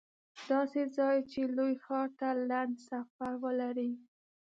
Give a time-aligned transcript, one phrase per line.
[0.49, 3.91] داسې ځای چې لوی ښار ته لنډ سفر ولري